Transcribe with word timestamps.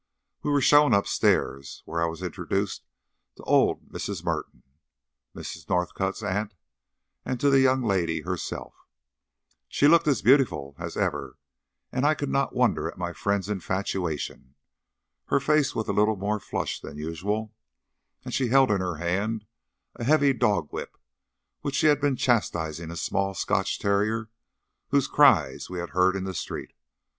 We 0.41 0.49
were 0.49 0.61
shown 0.61 0.95
upstairs, 0.95 1.83
where 1.85 2.01
I 2.01 2.07
was 2.07 2.23
introduced 2.23 2.87
to 3.35 3.43
old 3.43 3.89
Mrs. 3.89 4.23
Merton, 4.25 4.63
Miss 5.35 5.69
Northcott's 5.69 6.23
aunt, 6.23 6.55
and 7.23 7.39
to 7.39 7.51
the 7.51 7.59
young 7.59 7.83
lady 7.83 8.21
herself. 8.21 8.73
She 9.67 9.87
looked 9.87 10.07
as 10.07 10.23
beautiful 10.23 10.73
as 10.79 10.97
ever, 10.97 11.37
and 11.91 12.03
I 12.03 12.15
could 12.15 12.31
not 12.31 12.55
wonder 12.55 12.87
at 12.89 12.97
my 12.97 13.13
friend's 13.13 13.47
infatuation. 13.47 14.55
Her 15.25 15.39
face 15.39 15.75
was 15.75 15.87
a 15.87 15.93
little 15.93 16.15
more 16.15 16.39
flushed 16.39 16.81
than 16.81 16.97
usual, 16.97 17.53
and 18.25 18.33
she 18.33 18.47
held 18.47 18.71
in 18.71 18.81
her 18.81 18.95
hand 18.95 19.45
a 19.95 20.03
heavy 20.03 20.33
dog 20.33 20.69
whip, 20.73 20.93
with 21.61 21.73
which 21.73 21.75
she 21.75 21.85
had 21.85 22.01
been 22.01 22.15
chastising 22.15 22.89
a 22.89 22.95
small 22.97 23.35
Scotch 23.35 23.77
terrier, 23.77 24.31
whose 24.87 25.07
cries 25.07 25.69
we 25.69 25.77
had 25.77 25.91
heard 25.91 26.15
in 26.15 26.23
the 26.23 26.33
street. 26.33 26.73